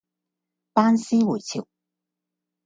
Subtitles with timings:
[0.73, 1.67] 班師回朝